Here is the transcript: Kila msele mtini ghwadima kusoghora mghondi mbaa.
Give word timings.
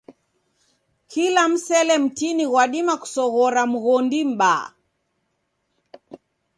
Kila 1.09 1.43
msele 1.49 1.93
mtini 2.03 2.45
ghwadima 2.49 2.93
kusoghora 2.99 3.61
mghondi 3.71 4.19
mbaa. 4.31 4.65